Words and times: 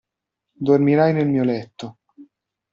Dormirai 0.69 1.13
nel 1.13 1.27
mio 1.27 1.43
letto. 1.43 1.99